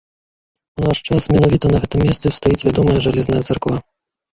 [0.81, 3.77] У наш час менавіта на гэтым месцы стаіць вядомая жалезная царква.